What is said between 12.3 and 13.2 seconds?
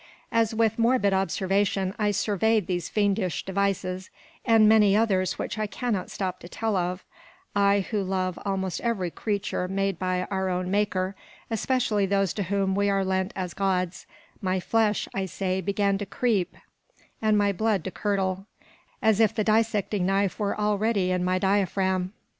to whom we are